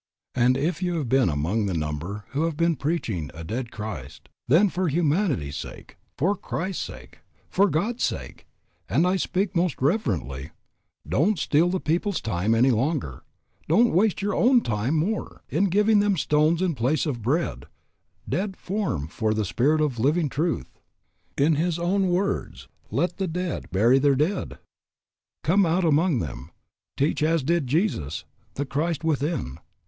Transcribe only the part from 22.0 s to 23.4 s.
words, "let the